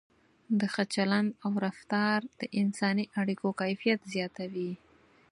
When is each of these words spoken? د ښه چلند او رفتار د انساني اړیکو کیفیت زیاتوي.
د 0.59 0.61
ښه 0.73 0.83
چلند 0.95 1.29
او 1.45 1.51
رفتار 1.65 2.19
د 2.39 2.41
انساني 2.61 3.05
اړیکو 3.21 3.47
کیفیت 3.61 3.99
زیاتوي. 4.13 4.71